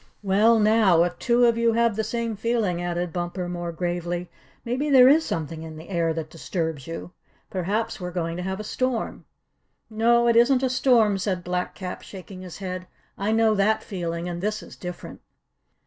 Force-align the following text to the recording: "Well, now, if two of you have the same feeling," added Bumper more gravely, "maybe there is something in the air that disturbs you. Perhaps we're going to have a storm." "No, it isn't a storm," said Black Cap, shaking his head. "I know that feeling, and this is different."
"Well, 0.23 0.57
now, 0.59 1.03
if 1.03 1.19
two 1.19 1.45
of 1.45 1.59
you 1.59 1.73
have 1.73 1.95
the 1.95 2.03
same 2.03 2.35
feeling," 2.35 2.81
added 2.81 3.13
Bumper 3.13 3.47
more 3.47 3.71
gravely, 3.71 4.31
"maybe 4.65 4.89
there 4.89 5.07
is 5.07 5.23
something 5.23 5.61
in 5.61 5.77
the 5.77 5.89
air 5.89 6.11
that 6.11 6.31
disturbs 6.31 6.87
you. 6.87 7.11
Perhaps 7.51 8.01
we're 8.01 8.09
going 8.09 8.35
to 8.37 8.41
have 8.41 8.59
a 8.59 8.63
storm." 8.63 9.25
"No, 9.91 10.27
it 10.27 10.35
isn't 10.35 10.63
a 10.63 10.71
storm," 10.71 11.19
said 11.19 11.43
Black 11.43 11.75
Cap, 11.75 12.01
shaking 12.01 12.41
his 12.41 12.57
head. 12.57 12.87
"I 13.15 13.31
know 13.31 13.53
that 13.53 13.83
feeling, 13.83 14.27
and 14.27 14.41
this 14.41 14.63
is 14.63 14.75
different." 14.75 15.21